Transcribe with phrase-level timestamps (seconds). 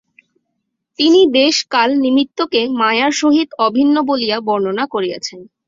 [0.99, 5.39] তিনি দেশ-কাল-নিমিত্তকে মায়ার সহিত অভিন্ন বলিয়া বর্ণনা করিয়াছেন।